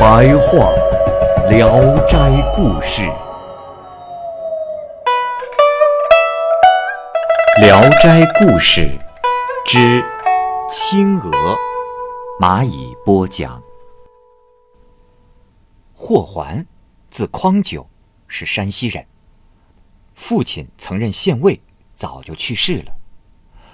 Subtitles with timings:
[0.00, 0.72] 白话
[1.50, 2.16] 《聊斋
[2.56, 3.02] 故事》，
[7.60, 8.80] 《聊斋故事》
[9.66, 10.02] 之
[10.70, 11.54] 青娥，
[12.40, 13.62] 蚂蚁播讲。
[15.92, 16.66] 霍桓，
[17.10, 17.86] 字匡九，
[18.26, 19.06] 是山西人。
[20.14, 21.60] 父亲曾任县尉，
[21.92, 22.94] 早就去世了。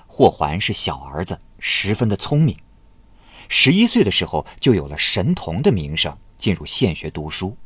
[0.08, 2.56] 霍桓是小儿子，十分的聪明。
[3.48, 7.56] 十一岁的时候就有了神童的名声，进入县学读书。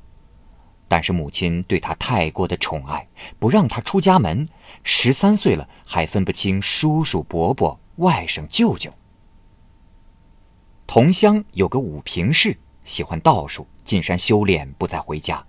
[0.89, 4.49] 但是母亲对他太过的宠爱，不让他出家门。
[4.83, 8.93] 十三岁了还分不清叔叔、伯伯、外甥、舅舅。
[10.87, 13.67] 同乡有个武平氏，喜欢道术。
[13.85, 15.45] 进山修炼，不再回家。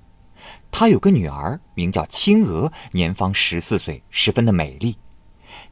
[0.71, 4.97] 他有个女儿，名叫青娥，年方十四岁，十分的美丽。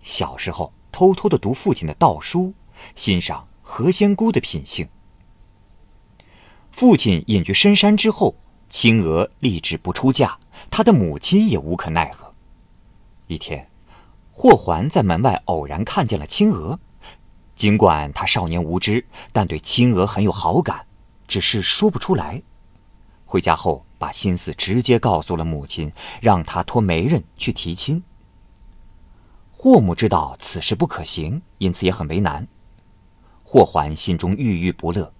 [0.04, 2.54] 小时候偷偷的读父亲的道书，
[2.96, 4.90] 欣赏何仙姑的品性。
[6.72, 8.36] 父亲隐居深山之后，
[8.68, 10.40] 青娥立志不出嫁，
[10.72, 12.34] 她的母亲也无可奈何。
[13.28, 13.70] 一天，
[14.32, 16.80] 霍桓在门外偶然看见了青娥，
[17.56, 20.88] 尽管他少年无知，但对青娥很有好感，
[21.28, 22.42] 只是说不出来。
[23.24, 28.04] 回家后，把心思直接告诉了母亲，让她托媒人去提亲。
[29.52, 32.48] 霍母知道此事不可行，因此也很为难。
[33.52, 35.12] 霍桓心中郁郁不乐，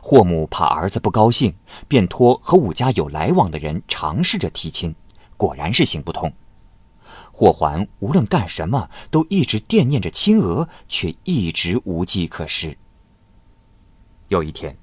[0.00, 1.54] 霍母怕儿子不高兴，
[1.86, 4.96] 便托和武家有来往的人尝试着提亲，
[5.36, 6.32] 果然是行不通。
[7.30, 12.74] 霍桓无论干什么，都一直惦念着青娥，却一直无计可施。
[14.28, 14.74] 有一天，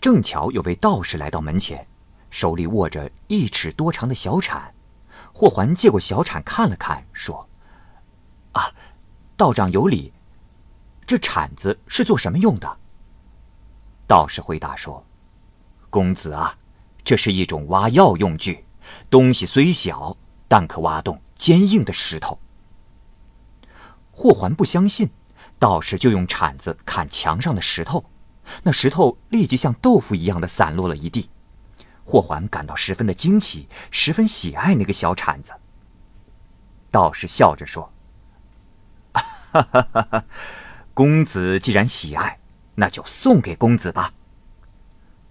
[0.00, 1.86] 正巧有位道士来到门前。
[2.30, 4.74] 手里握着一尺多长的小铲，
[5.34, 7.46] 霍桓接过小铲看了看，说
[8.52, 8.72] ：“啊，
[9.36, 10.14] 道长有礼。
[11.08, 12.78] 这铲子是做什么用的？”
[14.06, 15.04] 道士回答说
[15.90, 16.56] ：“公子啊，
[17.02, 18.64] 这是一种挖药用具，
[19.10, 20.16] 东西虽小，
[20.46, 22.38] 但可挖动坚硬的石头。”
[24.12, 25.10] 霍桓不相信，
[25.58, 28.04] 道士就用铲子砍墙上的石头，
[28.62, 31.30] 那石头立即像豆腐一样的散落了一地。
[32.04, 35.52] 霍桓感到十分的惊奇，十分喜爱那个小铲子。
[36.90, 37.92] 道士笑着说
[39.12, 40.24] ：“哈哈哈哈
[40.98, 42.40] 公子既然喜爱，
[42.74, 44.12] 那就送给公子吧。”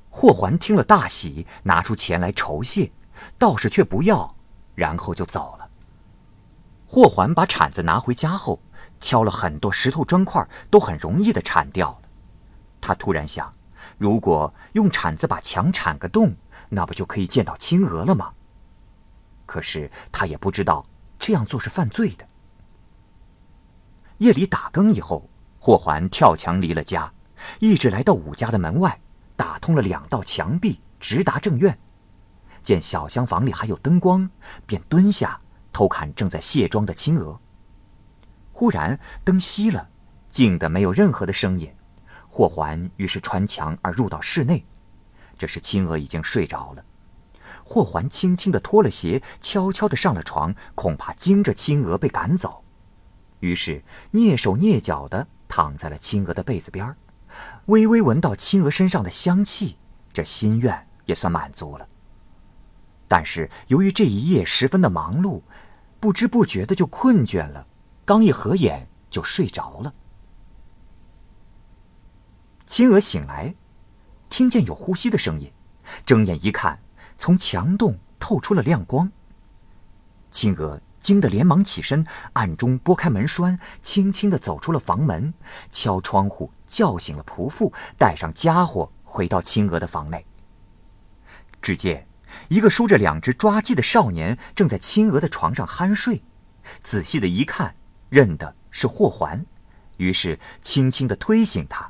[0.09, 2.89] 霍桓听了大喜，拿出钱来酬谢，
[3.37, 4.33] 道士却不要，
[4.75, 5.69] 然后就走了。
[6.87, 8.61] 霍桓把铲子拿回家后，
[9.01, 12.09] 敲了很多石头砖块，都很容易的铲掉了。
[12.79, 13.53] 他突然想。
[13.97, 16.33] 如果用铲子把墙铲个洞，
[16.69, 18.31] 那不就可以见到青娥了吗？
[19.45, 20.85] 可是他也不知道
[21.19, 22.25] 这样做是犯罪的。
[24.19, 25.29] 夜里打更以后，
[25.59, 27.11] 霍桓跳墙离了家，
[27.59, 28.99] 一直来到武家的门外，
[29.35, 31.77] 打通了两道墙壁，直达正院。
[32.63, 34.29] 见小厢房里还有灯光，
[34.65, 35.39] 便蹲下
[35.71, 37.39] 偷看正在卸妆的青娥。
[38.51, 39.89] 忽然灯熄了，
[40.29, 41.73] 静得没有任何的声音。
[42.29, 44.65] 霍桓于是穿墙而入到室内，
[45.37, 46.83] 这时青娥已经睡着了。
[47.63, 52.63] 霍桓轻轻地脱了鞋，悄悄地上了床，恐怕惊着青娥被赶走，
[53.39, 56.97] 于是蹑手蹑脚地躺在了青娥的被子边儿，
[57.65, 59.77] 微微闻到青娥身上的香气，
[60.13, 61.87] 这心愿也算满足了。
[63.07, 65.41] 但是由于这一夜十分的忙碌，
[65.99, 67.65] 不知不觉的就困倦了，
[68.05, 69.93] 刚一合眼就睡着了。
[72.65, 73.55] 青娥醒来，
[74.29, 75.51] 听见有呼吸的声音，
[76.05, 76.79] 睁眼一看，
[77.17, 79.09] 从墙洞透出了亮光。
[80.29, 85.33] 青娥惊得连忙起身，暗中拨开门栓，轻轻地走出了房门，
[85.71, 90.25] 敲窗户叫醒了仆妇，带上家伙回到青娥的房内。
[91.61, 92.07] 只见
[92.49, 96.21] 一个梳着两只抓髻的少年正在青娥的床上酣睡，
[96.81, 97.75] 仔细的一看，
[98.09, 99.45] 认得是霍桓，
[99.97, 101.89] 于是轻轻地推醒他。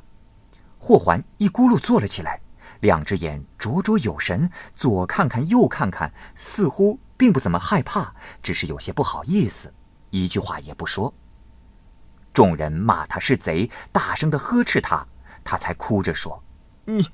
[0.78, 2.40] 霍桓一咕噜坐了起来，
[2.80, 9.74] 两只眼灼灼有神，左看看右看看，似乎并不怎么害怕，只是有些不好意思，
[10.08, 11.12] 一句话也不说。
[12.32, 15.06] 众人骂他是贼，大声的呵斥他，
[15.42, 16.42] 他才哭着说
[16.86, 17.08] ：“你，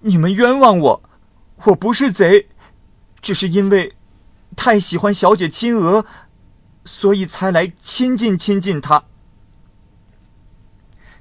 [0.00, 1.02] 你们冤枉我，
[1.64, 2.48] 我不是贼，
[3.20, 3.96] 只是因为
[4.56, 6.06] 太喜欢小姐亲娥，
[6.84, 9.04] 所以才来亲近亲近她。”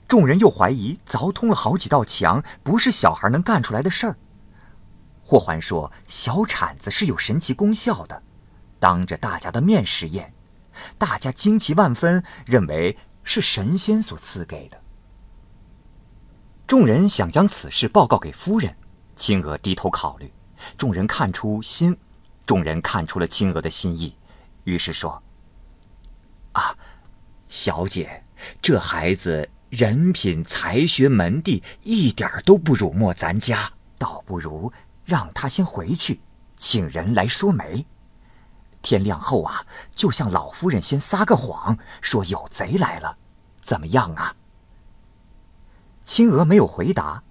[0.08, 4.18] 众人又怀疑凿通了好几道墙，不是小孩能干出来的事儿。
[5.32, 8.22] 霍桓说：“小铲子是有神奇功效的，
[8.82, 10.34] 当着大家的面实验，
[10.98, 14.82] 大家惊奇万分，认为。”是神仙所赐给的。
[16.66, 18.76] 众人想将此事报告给夫人，
[19.16, 20.34] 青娥低头考虑。
[20.76, 21.96] 众人看出心，
[22.48, 24.16] 众人看出了青娥的心意，
[24.64, 25.22] 于是说
[26.54, 26.76] ：“啊，
[27.48, 28.24] 小姐，
[28.60, 34.74] 这孩子人品、才学、门第一点都不辱没咱家，倒不如
[35.12, 36.22] 让他先回去，
[36.56, 37.86] 请人来说媒。
[38.82, 43.18] 天亮后啊，就向老夫人先撒个谎，说有贼来了。”
[43.60, 44.34] 怎么样啊？
[46.06, 47.22] 青娥没有回答，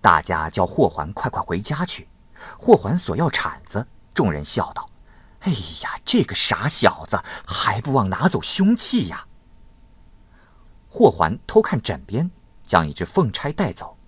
[0.00, 2.08] 大家叫霍桓快快回家去。
[2.56, 3.84] 霍桓索要铲子，
[4.14, 4.88] 众人笑道
[5.42, 5.50] ：“哎
[5.82, 9.26] 呀，这个傻小子还不忘拿走凶器呀！”
[10.88, 12.30] 霍桓偷看枕边，
[12.64, 13.98] 将一只凤钗带走。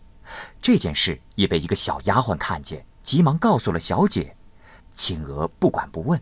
[0.63, 4.37] 这件事也被一个小丫鬟看见，急忙告诉了小姐。
[4.93, 6.21] 青娥不管不问。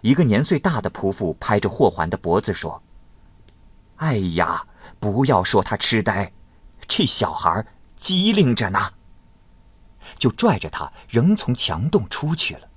[0.00, 2.80] 一个年岁大的仆妇拍着霍桓的脖子说。
[3.96, 4.64] 哎呀，
[5.00, 6.32] 不要说他痴呆，
[6.86, 8.78] 这小孩机灵着呢。
[10.16, 12.68] 就拽着他，仍从墙洞出去了。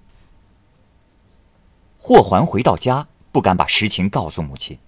[1.99, 4.79] 霍桓回到家，不敢把实情告诉母亲，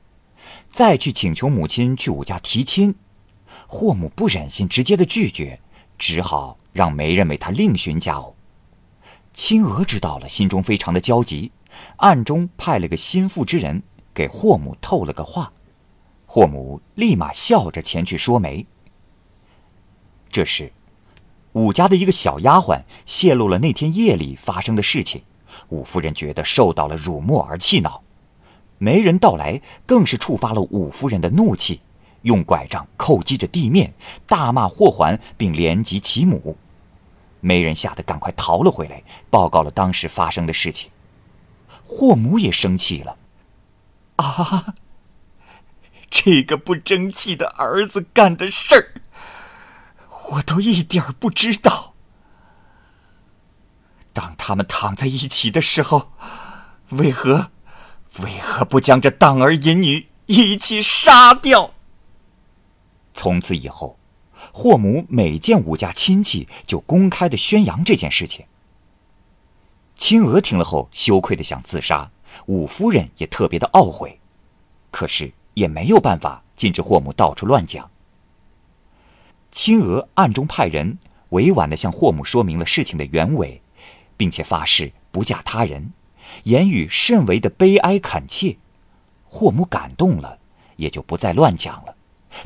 [0.72, 2.96] 再去请求母亲去武家提亲。
[3.68, 5.60] 霍母不忍心直接的拒绝，
[6.00, 8.36] 只好让媒人为他另寻佳偶。
[9.34, 11.52] 青娥知道了，心中非常的焦急，
[11.96, 13.82] 暗中派了个心腹之人
[14.14, 15.52] 给霍母透了个话。
[16.28, 18.66] 霍母立马笑着前去说媒。
[20.30, 20.72] 这时，
[21.54, 25.24] 武家的一个小丫鬟泄露了那天夜里发生的事情，
[25.70, 28.04] 武夫人觉得受到了辱没而气恼。
[28.78, 31.80] 媒人到来，更是触发了武夫人的怒气，
[32.22, 33.92] 用拐杖叩击着地面，
[34.28, 36.56] 大骂霍桓，并连及其母。
[37.40, 40.90] 媒人吓得赶快逃了回来，报告了当时发生的事情。
[41.86, 43.18] 霍母也生气了，
[44.18, 44.76] 啊！
[46.10, 49.02] 这个不争气的儿子干的事儿，
[50.30, 51.94] 我都一点不知道。
[54.14, 56.12] 当他们躺在一起的时候，
[56.90, 57.52] 为何，
[58.20, 61.74] 为何不将这荡儿淫女一起杀掉？
[63.14, 63.97] 从此以后，
[64.58, 68.48] 霍母每见武家亲戚，就公开的宣扬这件事情。
[69.96, 72.10] 青娥听了后，羞愧的想自杀。
[72.48, 74.20] 武夫人也特别的懊悔，
[74.90, 75.32] 可是。
[75.54, 77.90] 也没有办法禁止霍母到处乱讲。
[79.52, 81.00] 青娥暗中派人
[81.30, 83.60] 委婉的向霍母说明了事情的原委，
[84.16, 85.94] 并且发誓不嫁他人，
[86.44, 88.58] 言语甚为的悲哀恳切。
[89.26, 90.38] 霍母感动了，
[90.76, 91.97] 也就不再乱讲了，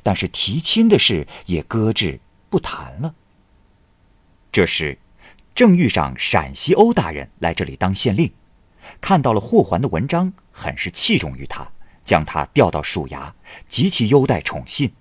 [0.04, 3.14] 但是提亲的事也搁置不谈了。
[4.52, 4.98] 这时，
[5.56, 8.32] 正遇上陕西欧大人来这里当县令，
[9.00, 11.68] 看到了霍桓的文章，很是器重于他。
[12.04, 13.32] 将他调到署衙，
[13.68, 14.92] 极其优待宠信。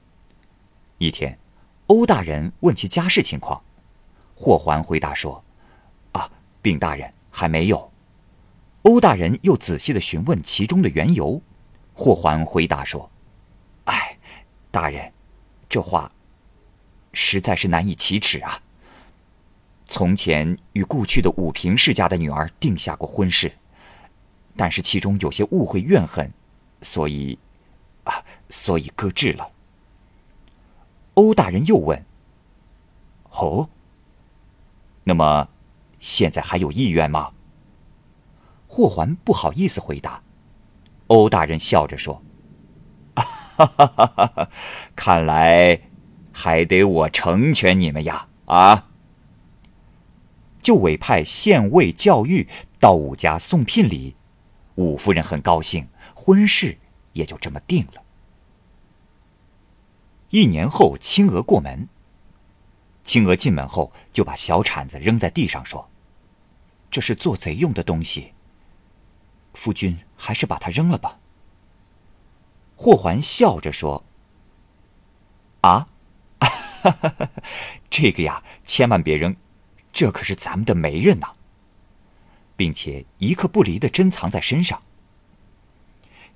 [0.99, 1.37] 一天，
[1.87, 3.61] 欧大人问其家世情况，
[4.37, 5.43] 霍桓回答说
[6.13, 6.31] ：“啊，
[6.61, 7.91] 禀大人还没有。”
[8.83, 11.41] 欧大人又仔细的询问其中的缘由，
[11.95, 13.11] 霍桓回答说：“，
[14.71, 15.13] 大人，
[15.69, 16.11] 这话
[17.13, 18.63] 实在是难以启齿啊。
[19.85, 23.53] 从前与故去的武平世家的女儿定下过婚事，
[24.57, 26.33] 但是其中有些误会怨恨。”
[26.83, 27.39] 所以，
[28.05, 29.53] 啊，所以搁置了。
[31.13, 32.07] 欧大人又问
[33.33, 33.69] ：“哦，
[35.05, 35.47] 那么
[35.99, 37.33] 现在还有意愿吗？”
[38.67, 40.23] 霍桓不好意思回答。
[41.09, 42.23] 欧大人笑着说
[43.67, 44.51] ：“哈哈哈哈哈，
[44.97, 45.81] 看来
[46.33, 48.89] 还得我成全你们呀！”啊，
[50.61, 52.49] 就委派县尉教育
[52.79, 54.17] 到武家送聘礼。
[54.77, 55.89] 武夫人很高兴。
[56.15, 56.77] 婚事
[57.15, 58.03] 也就这么定了。
[60.29, 61.89] 一年后，青娥过门。
[63.05, 65.89] 青娥进门后，就把小铲子扔在地上，说
[66.91, 68.35] ：“这是做贼用的东西。
[69.55, 71.19] 夫君还是把它扔了吧。”
[72.83, 74.03] 霍桓笑着说
[75.61, 75.87] ：“啊，
[77.91, 79.37] 这个呀，千万别扔，
[79.93, 81.27] 这可是咱们的媒人呐，
[82.57, 84.81] 并且一刻不离的珍藏在身上。”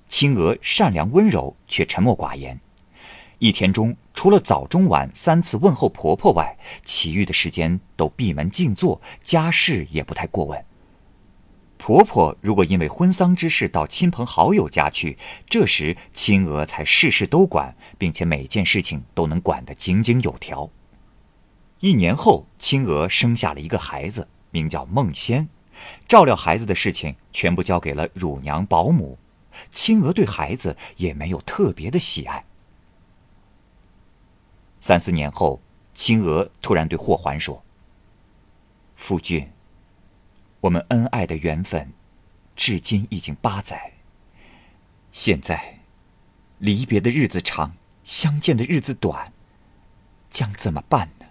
[0.07, 2.61] 青娥善良温柔，却沉默寡言，
[3.39, 10.63] 一天中除了早中晚三次问候婆婆外，其余的时间都闭门静坐，家事也不太过问。
[11.77, 15.17] 婆婆如果因为婚丧之事到亲朋好友家去，
[15.47, 20.69] 这时青娥才事事都管，并且每件事情都能管得井井有条。
[21.81, 25.47] 一年后，青娥生下了一个孩子，名叫孟仙，
[26.07, 29.19] 照料孩子的事情全部交给了乳娘保姆。
[29.69, 32.43] 青娥对孩子也没有特别的喜爱。
[34.79, 35.61] 三四年后，
[35.93, 37.63] 青娥突然对霍桓说
[38.95, 39.47] ：“夫君，
[40.65, 41.93] 我们恩爱的缘分，
[42.55, 43.93] 至今已经八载。
[45.11, 45.81] 现在，
[46.57, 49.31] 离别的日子长，相见的日子短，
[50.31, 51.27] 将怎么办呢？”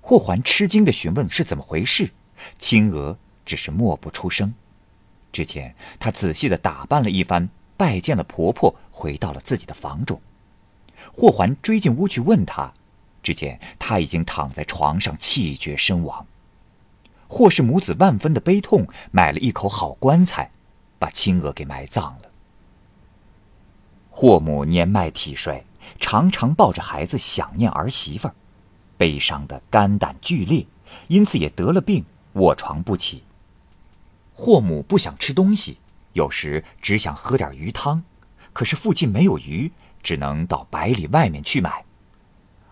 [0.00, 2.12] 霍桓吃惊的询问是怎么回事，
[2.56, 4.54] 青娥只是默不出声。
[5.32, 10.22] 只见她仔细的打扮了一番，拜见了婆婆，回到了自己的房中。
[11.12, 12.72] 霍桓追进屋去问她，
[13.24, 16.24] 只见她已经躺在床上气绝身亡。
[17.28, 20.50] 霍氏母子万分的悲痛，买了一口好棺材，
[20.98, 22.30] 把青娥给埋葬了。
[24.10, 25.62] 霍母年迈体衰，
[25.98, 28.34] 常常抱着孩子想念儿媳妇儿，
[28.96, 30.66] 悲伤的肝胆俱裂，
[31.06, 33.22] 因此也得了病，卧床不起。
[34.34, 35.78] 霍母不想吃东西，
[36.14, 38.02] 有时只想喝点鱼汤，
[38.52, 39.70] 可是附近没有鱼，
[40.02, 41.84] 只能到百里外面去买。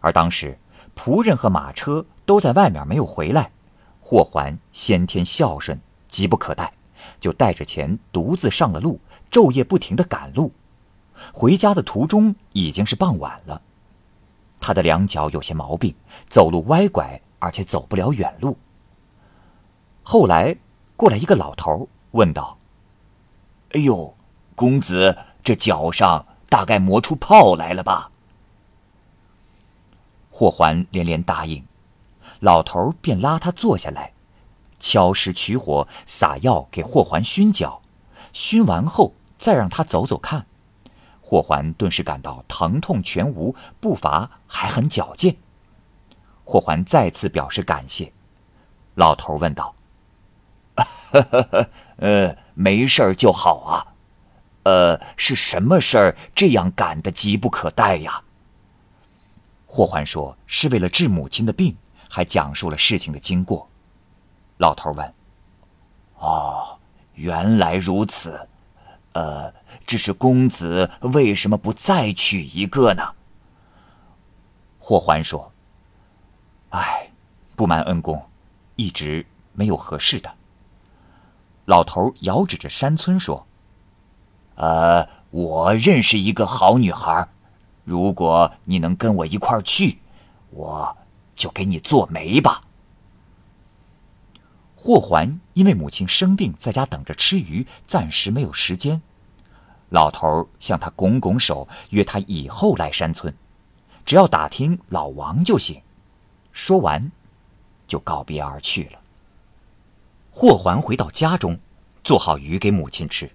[0.01, 0.59] 而当时
[0.97, 3.51] 仆人和马车都在外面没有回来，
[4.09, 6.73] 霍桓先天孝顺，急不可待，
[7.21, 9.01] 就带着钱独自上了路，
[9.33, 10.53] 昼夜不停的赶路。
[11.35, 13.61] 回家的途中已经是傍晚了，
[14.61, 15.93] 他的两脚有些毛病，
[16.29, 18.57] 走路歪拐，而且走不了远路。
[20.05, 20.57] 后来。
[20.99, 22.57] 过来一个老头，问道
[23.73, 24.17] ：“哎呦，
[24.55, 28.11] 公子，这脚上大概磨出泡来了吧？”
[30.33, 31.63] 霍桓连连答应，
[32.41, 34.13] 老头便拉他坐下来，
[34.79, 37.81] 敲石取火，撒药给霍桓熏脚，
[38.33, 40.47] 熏完后再让他走走看。
[41.21, 45.37] 霍桓顿时感到疼痛全无，步伐还很矫健。
[46.45, 48.13] 霍桓再次表示感谢，
[48.95, 49.75] 老头问道。
[50.77, 53.95] 呵呵呵，呃，没事儿就好啊。
[54.65, 58.23] 呃，是什么事儿这样赶得急不可待呀？
[59.65, 61.77] 霍桓说是为了治母亲的病，
[62.09, 63.69] 还讲述了事情的经过。
[64.59, 65.15] 老头问
[66.19, 66.79] ：“哦，
[67.15, 68.49] 原来如此。
[69.13, 69.53] 呃，
[69.87, 73.03] 只是公子为什么不再娶一个呢？”
[74.79, 75.53] 霍桓说
[76.71, 77.11] ：“哎，
[77.55, 78.23] 不瞒恩公，
[78.77, 80.31] 一直没有合适的。”
[81.67, 83.47] 老头遥指着山村说
[84.57, 87.27] ：“呃，我认识一个好女孩，
[87.85, 89.99] 如果你能跟我一块去，
[90.51, 90.97] 我
[91.37, 92.63] 就给你做媒吧。”
[94.75, 99.01] 霍桓因为母亲生病，在家等着吃鱼，暂时没有时间。
[99.91, 103.35] 老头向他拱拱手，约他以后来山村，
[104.05, 105.81] 只要打听老王就行。
[106.53, 107.11] 说完，
[107.87, 108.99] 就告别而去了。
[110.31, 111.59] 霍桓回到家中，
[112.05, 113.31] 做好鱼给母亲吃。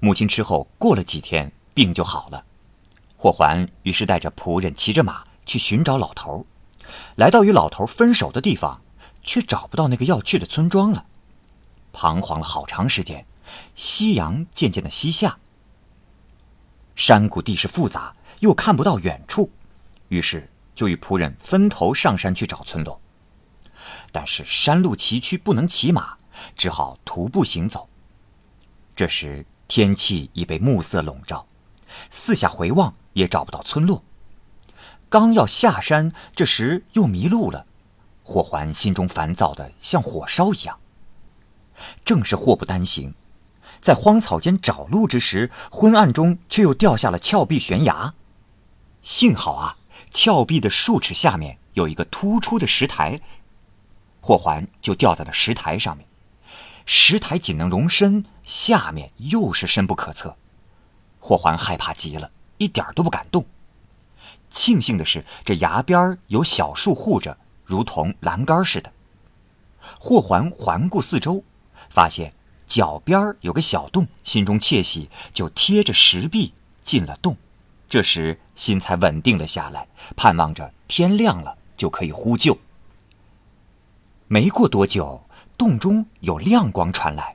[0.00, 2.44] 母亲吃后，过了几天，病就好了。
[3.16, 6.44] 霍桓于是带着仆人骑着马去寻找老头。
[7.16, 8.82] 来到与老头分手的地方，
[9.22, 11.06] 却找不到那个要去的村庄了。
[11.92, 13.26] 彷徨了好长时间，
[13.74, 15.38] 夕阳渐渐的西下。
[16.94, 19.50] 山谷地势复杂，又看不到远处，
[20.08, 23.00] 于是就与仆人分头上山去找村落。
[24.12, 26.16] 但是山路崎岖，不能骑马。
[26.54, 27.88] 只好徒步行走。
[28.94, 31.46] 这时天气已被暮色笼罩，
[32.10, 34.04] 四下回望也找不到村落。
[35.08, 37.66] 刚要下山，这时又迷路了。
[38.22, 40.78] 霍桓心中烦躁的像火烧一样。
[42.04, 43.14] 正是祸不单行，
[43.80, 48.14] 在荒草间找路之时，昏暗中却又掉下了峭壁悬崖。
[49.02, 49.76] 幸好啊，
[50.10, 53.20] 峭壁的数尺下面有一个突出的石台，
[54.20, 56.06] 霍桓就掉在了石台上面。
[56.84, 60.36] 石台仅能容身，下面又是深不可测。
[61.20, 63.44] 霍桓害怕极了，一点都不敢动。
[64.56, 67.36] 庆幸的是，这崖边有小树护着，
[67.66, 68.90] 如同栏杆似的。
[70.00, 71.44] 霍桓环顾四周，
[71.90, 72.32] 发现
[72.66, 77.36] 脚边有个小洞，心中窃喜，就贴着石壁进了洞。
[77.86, 79.86] 这时心才稳定了下来，
[80.16, 82.58] 盼望着天亮了就可以呼救。
[84.26, 85.22] 没过多久。
[85.58, 87.34] 洞中有亮光传来，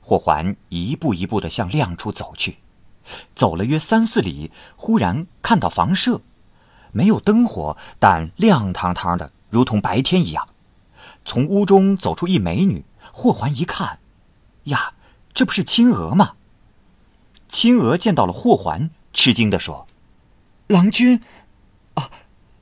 [0.00, 2.58] 霍桓一步一步的向亮处走去。
[3.36, 6.20] 走了约三四里，忽然看到房舍，
[6.92, 10.46] 没有灯火，但亮堂堂的，如同白天一样。
[11.24, 13.98] 从屋中走出一美女，霍桓一看，
[14.64, 14.94] 呀，
[15.34, 16.34] 这不是青娥吗？
[17.48, 19.86] 青娥见到了霍桓，吃惊地说
[20.68, 21.20] ：“郎君，
[21.94, 22.10] 啊，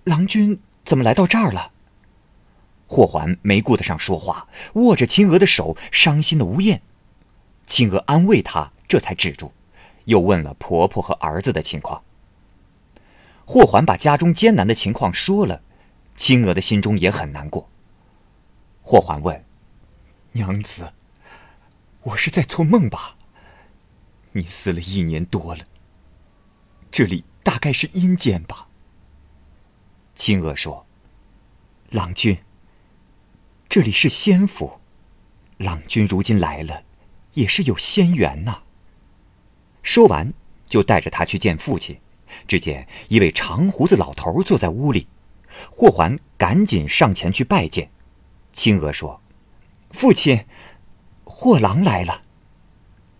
[0.04, 1.70] 郎君怎么来到这儿了？”
[2.88, 6.82] 霍桓没顾得上说话，握着青娥的手，伤心的呜咽。
[7.66, 9.52] 青娥安慰他，这才止住，
[10.06, 12.02] 又问了婆婆和儿子的情况。
[13.52, 15.60] 霍桓把家中艰难的情况说了，
[16.14, 17.68] 青娥的心中也很难过。
[18.80, 19.44] 霍桓问
[20.30, 20.92] ：“娘子，
[22.02, 23.16] 我是在做梦吧？
[24.30, 25.64] 你死了一年多了，
[26.92, 28.68] 这里大概是阴间吧？”
[30.14, 30.86] 青娥说
[31.90, 32.38] ：“郎君。”
[33.68, 34.78] 这里是仙府，
[35.56, 36.84] 郎君如今来了，
[37.34, 38.62] 也是有仙缘呐。
[39.82, 40.32] 说完，
[40.68, 42.00] 就带着他去见父亲。
[42.46, 45.06] 只见一位长胡子老头坐在屋里，
[45.70, 47.90] 霍桓赶紧上前去拜见。
[48.52, 49.20] 青娥说
[49.92, 50.44] ：“父亲，
[51.24, 52.22] 霍郎来了。”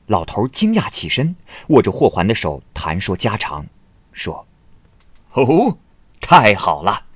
[0.06, 1.36] 老头惊讶起身，
[1.68, 3.66] 握着霍桓的手谈说家常，
[4.12, 4.46] 说
[5.34, 5.78] ：“哦，
[6.20, 7.06] 太好了，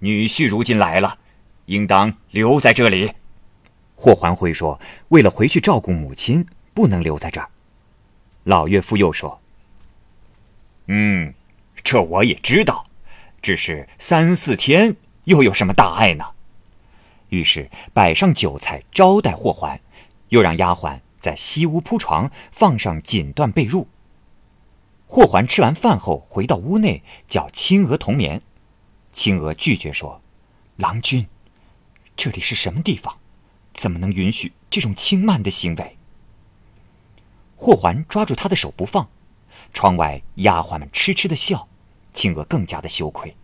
[0.00, 1.18] 女婿如今来了。”
[1.66, 3.12] 应当留在这里。
[3.94, 7.48] 霍桓辉说：“为了回去照顾母亲，不能留在这儿。”
[8.44, 9.40] 老岳父又说
[10.86, 11.34] ：“嗯，
[11.82, 12.86] 这我也知道，
[13.40, 16.24] 只是三四天，又有什么大碍呢？”
[17.30, 19.80] 于是摆上酒菜招待霍桓，
[20.28, 23.86] 又让丫鬟在西屋铺床，放上锦缎被褥。
[25.06, 28.42] 霍桓吃完饭后回到屋内，叫青娥同眠。
[29.12, 30.20] 青娥拒绝说
[30.76, 31.26] ：“郎君。”
[32.16, 33.16] 这里是什么地方？
[33.72, 35.96] 怎么能允许这种轻慢的行为？
[37.56, 39.08] 霍桓抓住她的手不放。
[39.74, 41.68] 窗外丫鬟们痴痴的笑，
[42.14, 43.36] 青娥更加的羞愧。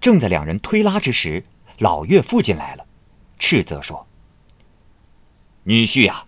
[0.00, 1.44] 正在两人推拉之时，
[1.78, 2.86] 老岳父进来了，
[3.38, 4.06] 斥责说
[5.64, 6.24] ：“女婿呀，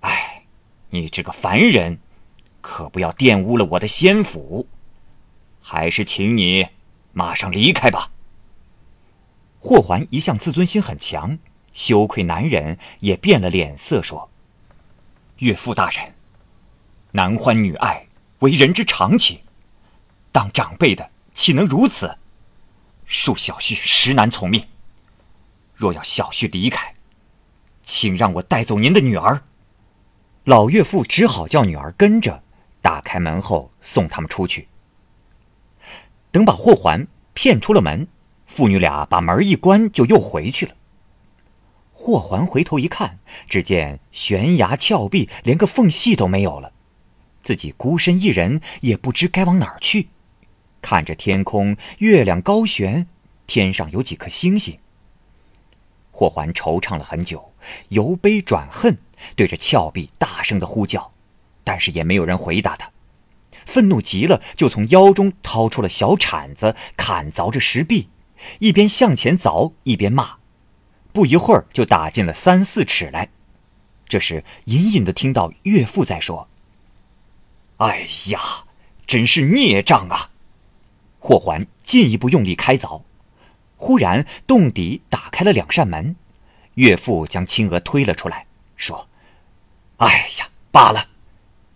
[0.00, 0.44] 哎，
[0.90, 1.98] 你这个凡人，
[2.60, 4.68] 可不要玷污了我的仙府，
[5.60, 6.68] 还是请你
[7.12, 8.12] 马上离开吧。”
[9.60, 11.36] 霍桓一向自尊心很强，
[11.72, 14.30] 羞愧难忍，也变了脸色，说
[15.38, 16.14] ：“岳父大人，
[17.12, 18.06] 男欢女爱
[18.40, 19.40] 为人之常情，
[20.30, 22.18] 当长辈的岂能如此？
[23.08, 24.66] 恕小婿实难从命。
[25.74, 26.94] 若要小婿离开，
[27.82, 29.42] 请让我带走您的女儿。”
[30.44, 32.42] 老岳父只好叫女儿跟着，
[32.80, 34.68] 打开门后送他们出去。
[36.30, 38.08] 等把霍桓骗出了门。
[38.46, 40.74] 父女俩把门一关，就又回去了。
[41.92, 46.72] 霍桓回头一看，只见悬崖峭壁连个缝隙都没有了，
[47.48, 50.10] 自己孤身一人，也不知该往哪儿去。
[50.82, 53.06] 看着天空，月亮高悬，
[53.46, 54.78] 天上有几颗星星。
[56.10, 57.54] 霍桓惆怅了很久，
[57.88, 58.98] 由悲转恨，
[59.34, 61.10] 对着峭壁大声的呼叫，
[61.64, 62.90] 但是也没有人回答他。
[63.64, 68.10] 愤怒极了，就从腰中掏出了小铲子，砍凿着石壁。
[68.58, 70.36] 一边向前凿，一边骂，
[71.14, 73.30] 不一会儿就打进了三四尺来。
[74.06, 76.46] 这时隐隐的听到岳父在说
[77.78, 78.40] ：“哎呀，
[79.06, 80.30] 真是孽障啊！”
[81.18, 83.02] 霍桓进一步用力开凿，
[83.76, 86.14] 忽然洞底打开了两扇门，
[86.74, 89.08] 岳父将青娥推了出来，说
[89.98, 91.08] ：“哎呀，罢了，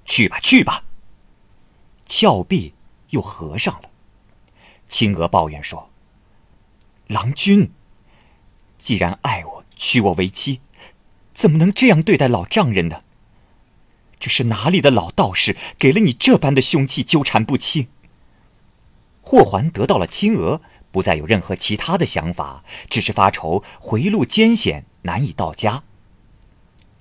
[0.05, 0.85] 去吧，去吧。”
[2.07, 2.75] 峭壁
[3.11, 3.91] 又合上了。
[4.87, 5.91] 青娥抱怨说。
[7.09, 7.71] 郎君，
[8.79, 10.61] 既然爱我，娶我为妻，
[11.35, 13.03] 怎么能这样对待老丈人呢？
[14.23, 17.89] 这是哪里的老道士给了你这般的凶器，纠缠不清？
[19.21, 20.61] 霍桓得到了青娥，
[20.93, 25.83] 不再有任何其他的想法，只是发愁回路艰险，难以到家。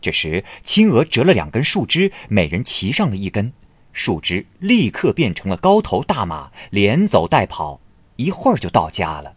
[0.01, 3.53] 这时，青娥折了两根树枝，每人骑上了一根，
[3.93, 7.79] 树枝立刻变成了高头大马，连走带跑，
[8.15, 9.36] 一会儿就到家了。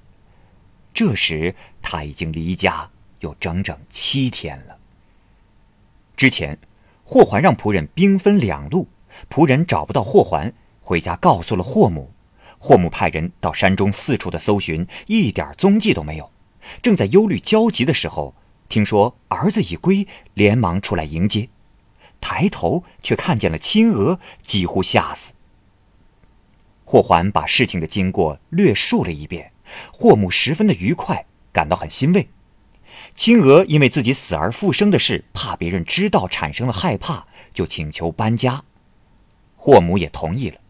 [0.95, 2.89] 这时他已经离家
[3.21, 4.79] 有整整七天了。
[6.17, 6.59] 之前，
[7.05, 8.89] 霍桓让仆人兵分两路，
[9.29, 12.11] 仆人找不到霍桓，回家告诉了霍母。
[12.59, 16.31] 霍母派人到山中四处的搜寻，一点踪迹都没有。
[16.81, 18.35] 正在忧虑焦急的时候，
[18.71, 21.51] 听说儿子已归，连忙出来迎接。
[22.23, 25.33] 抬头却看见了青娥，几乎吓死。
[26.87, 29.53] 霍桓把事情的经过略述了一遍。
[29.93, 32.29] 霍母十分的愉快，感到很欣慰。
[33.15, 38.65] 青娥因为自己死而复生的事，怕别人知道，产生了害怕，就请求搬家，
[39.57, 40.61] 霍母也同意了。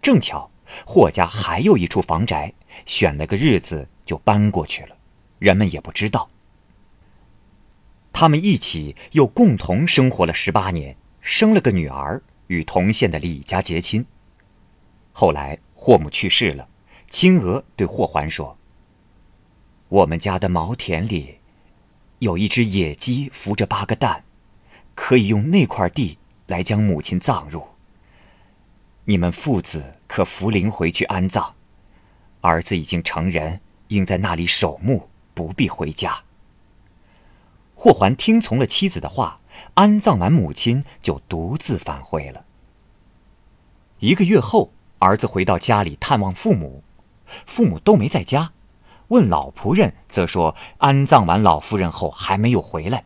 [0.00, 0.50] 正巧
[0.86, 2.52] 霍家还有一处房宅，
[2.86, 4.96] 选了个日子就搬过去了，
[5.38, 6.28] 人们也不知道。
[8.12, 14.06] 他们一起又共同生活了十八年，生了个女儿，与同县的李家结亲。
[15.12, 16.68] 后来霍母去世了，
[17.10, 18.56] 青娥对霍桓说
[19.92, 21.36] ：“我们家的茅田里，
[22.20, 24.24] 有一只野鸡孵着八个蛋，
[24.94, 27.62] 可以用那块地来将母亲葬入。
[29.04, 31.52] 你们父子可扶灵回去安葬，
[32.40, 36.22] 儿子已经成人，应在那里守墓，不必回家。”
[37.76, 39.42] 霍桓听从了妻子的话，
[39.74, 42.46] 安葬完母亲，就独自返回了。
[43.98, 44.72] 一个月后。
[45.00, 46.84] 儿子回到家里探望父母，
[47.44, 48.52] 父母都没在家。
[49.12, 53.04] 问老仆人，则说安葬完老夫人后还没有回来。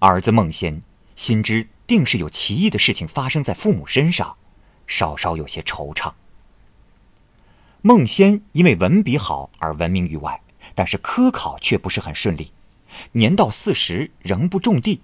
[0.00, 0.82] 儿子孟仙
[1.14, 4.36] 心知定是有奇异的事情发生在父母身上，
[4.88, 6.14] 稍稍有些惆怅。
[7.82, 10.40] 孟仙因为文笔好而闻名于外，
[10.74, 12.50] 但是科考却不是很顺利，
[13.12, 15.00] 年到四十仍不中第。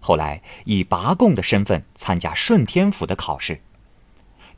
[0.00, 3.62] 后来以拔贡的身份参加顺天府的考试。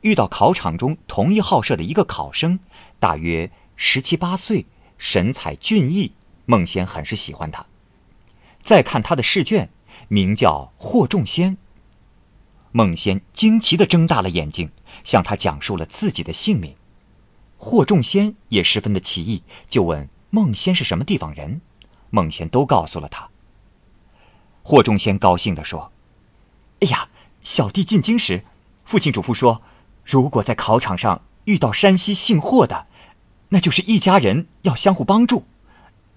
[0.01, 2.59] 遇到考场中同一号舍的一个考生，
[2.99, 4.65] 大约十七八岁，
[4.97, 6.11] 神采俊逸，
[6.45, 7.65] 孟仙很是喜欢他。
[8.61, 9.69] 再看他的试卷，
[10.07, 11.57] 名叫霍仲仙。
[12.71, 14.71] 孟仙惊奇地睁大了眼睛，
[15.03, 16.75] 向他讲述了自己的姓名。
[17.57, 21.61] 霍仲仙也十分的奇异，就问孟仙是什么地方人。
[22.09, 23.29] 孟仙都告诉了他。
[24.61, 25.91] 霍仲仙高兴地说
[26.81, 27.09] ：“哎呀，
[27.41, 28.45] 小弟进京时，
[28.85, 29.61] 父亲嘱咐说。”
[30.05, 32.87] 如果在考场上遇到山西姓霍的，
[33.53, 35.45] 那就是一家人要相互帮助。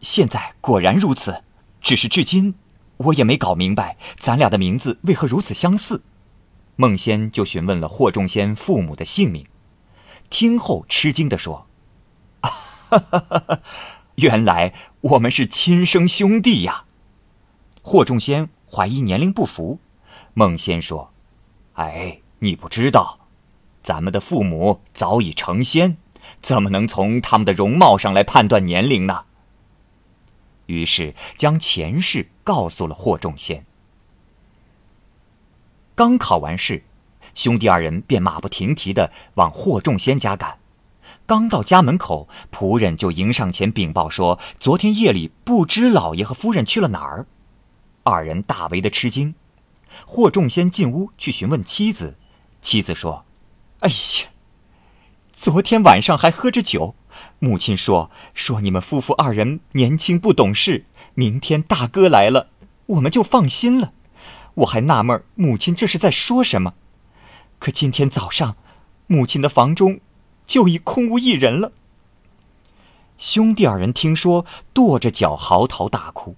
[0.00, 1.42] 现在果然如此，
[1.82, 2.54] 只是至今
[2.96, 6.02] 我也没搞明白咱俩的名字为何如此相似。
[6.76, 9.44] 孟仙就询问了霍仲仙父母的姓名，
[10.30, 11.66] 听后吃惊地说
[12.40, 13.60] ：“哈哈哈哈
[14.14, 14.72] 原来
[15.02, 16.86] 我们是亲生兄弟呀！”
[17.82, 19.78] 霍仲仙怀疑年龄不符，
[20.32, 21.12] 孟仙说
[21.76, 23.20] ：“哎，你不知道。”
[23.84, 25.98] 咱们的父母早已成仙，
[26.40, 29.24] 怎么能从他们的容貌上来判断年龄呢？
[30.66, 33.64] 于是将前世告诉了霍仲仙。
[35.94, 36.84] 刚考完试，
[37.34, 40.58] 兄弟二人便马不停蹄的往霍仲仙家赶。
[41.24, 47.26] 刚到家门口，仆人就迎上前禀报说：昨天夜里不知老爷和夫人去了哪儿。
[48.02, 49.34] 二人大为的吃惊。
[50.04, 52.16] 霍仲仙进屋去询问妻子，
[52.60, 53.24] 妻子说。
[53.80, 54.28] 哎呀，
[55.38, 56.94] 昨天晚上还喝着酒，
[57.40, 62.48] 母亲说说你们夫妇二人年轻不懂事，明天大哥来了，
[62.86, 63.92] 我们就放心了。
[64.54, 66.72] 我还纳闷母亲这是在说什么，
[67.58, 68.56] 可今天早上，
[69.06, 70.00] 母亲的房中
[70.46, 71.72] 就已空无一人了。
[73.18, 76.34] 兄弟二人听说，跺着脚嚎啕大哭。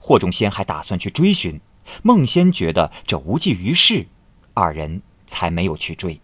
[0.00, 1.60] 霍仲仙还打算去追寻，
[2.02, 4.08] 孟仙觉得这无济于事，
[4.54, 6.20] 二人才没有去追。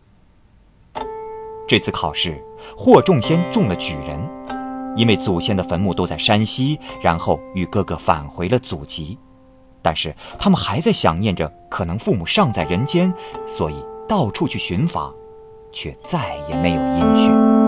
[1.70, 2.44] 这次考试，
[2.76, 4.18] 霍仲先中了举人，
[4.96, 9.16] 因为祖先的坟墓都在山西，然后与哥哥返回了祖籍。
[9.80, 13.14] 但是他们还在想念着，可能父母尚在人间，
[13.46, 13.76] 所以
[14.08, 15.14] 到处去寻访，
[15.70, 17.59] 却再也没有音讯。